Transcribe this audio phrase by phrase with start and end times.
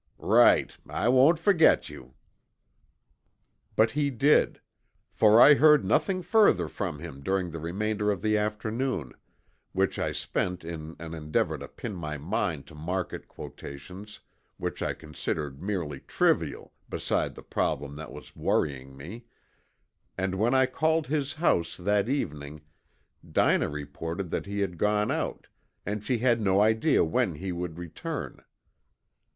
[0.17, 0.75] "Right.
[0.89, 2.15] I won't forget you."
[3.75, 4.59] But he did,
[5.11, 9.13] for I heard nothing further from him during the remainder of the afternoon,
[9.73, 14.21] which I spent in an endeavor to pin my mind to market quotations
[14.57, 19.25] which I considered merely trivial beside the problem that was worrying me,
[20.17, 22.61] and when I called his house that evening
[23.31, 25.45] Dinah reported that he had gone out
[25.85, 28.43] and she had no idea when he would return.